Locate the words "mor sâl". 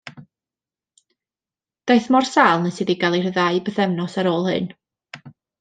2.15-2.57